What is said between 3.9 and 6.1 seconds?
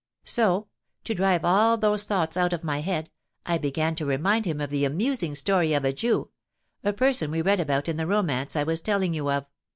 to remind him of the amusing story of a